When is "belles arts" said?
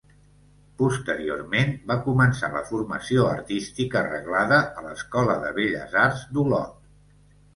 5.59-6.25